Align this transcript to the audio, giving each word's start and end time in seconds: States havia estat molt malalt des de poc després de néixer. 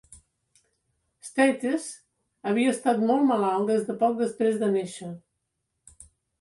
States 1.27 1.85
havia 2.53 2.73
estat 2.77 3.05
molt 3.11 3.29
malalt 3.35 3.71
des 3.75 3.87
de 3.93 3.99
poc 4.03 4.19
després 4.25 4.61
de 4.65 4.73
néixer. 4.75 5.15